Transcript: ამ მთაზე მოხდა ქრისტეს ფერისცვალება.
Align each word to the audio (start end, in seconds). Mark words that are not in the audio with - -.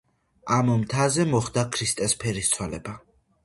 ამ 0.55 0.71
მთაზე 0.83 1.27
მოხდა 1.35 1.67
ქრისტეს 1.77 2.19
ფერისცვალება. 2.25 3.01